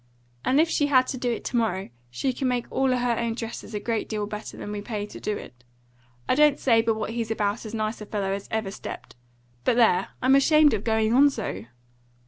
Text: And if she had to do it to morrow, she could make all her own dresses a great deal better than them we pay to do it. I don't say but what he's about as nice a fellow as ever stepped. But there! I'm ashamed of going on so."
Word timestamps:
And 0.43 0.59
if 0.59 0.67
she 0.67 0.87
had 0.87 1.05
to 1.09 1.17
do 1.19 1.31
it 1.31 1.43
to 1.45 1.55
morrow, 1.55 1.89
she 2.09 2.33
could 2.33 2.47
make 2.47 2.65
all 2.71 2.89
her 2.89 3.19
own 3.19 3.35
dresses 3.35 3.75
a 3.75 3.79
great 3.79 4.09
deal 4.09 4.25
better 4.25 4.57
than 4.57 4.61
them 4.61 4.71
we 4.71 4.81
pay 4.81 5.05
to 5.05 5.19
do 5.19 5.37
it. 5.37 5.63
I 6.27 6.33
don't 6.33 6.57
say 6.57 6.81
but 6.81 6.95
what 6.95 7.11
he's 7.11 7.29
about 7.29 7.67
as 7.67 7.75
nice 7.75 8.01
a 8.01 8.07
fellow 8.07 8.31
as 8.31 8.47
ever 8.49 8.71
stepped. 8.71 9.15
But 9.63 9.75
there! 9.77 10.07
I'm 10.19 10.33
ashamed 10.33 10.73
of 10.73 10.83
going 10.83 11.13
on 11.13 11.29
so." 11.29 11.65